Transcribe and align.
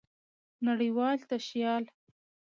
نړۍوال 0.65 1.17
تشيال 1.29 1.83